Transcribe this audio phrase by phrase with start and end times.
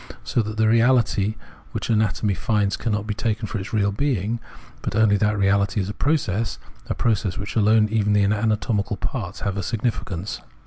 [0.23, 1.35] So that the reaUty
[1.73, 4.39] which anatomy finds cannot be taken for its real being,
[4.81, 8.57] but only that reality as a process, a process in which alone even the ana
[8.57, 10.41] tomical parts have a significance.